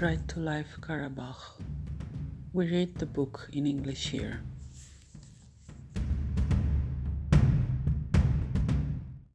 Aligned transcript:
Right 0.00 0.28
to 0.28 0.38
Life 0.38 0.78
Karabakh. 0.80 1.58
We 2.52 2.70
read 2.70 2.98
the 2.98 3.06
book 3.06 3.50
in 3.52 3.66
English 3.66 4.10
here. 4.10 4.40